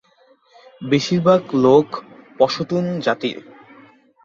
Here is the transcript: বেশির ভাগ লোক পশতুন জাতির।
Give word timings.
বেশির 0.81 1.21
ভাগ 1.21 1.41
লোক 1.63 1.87
পশতুন 2.39 2.83
জাতির। 2.99 3.37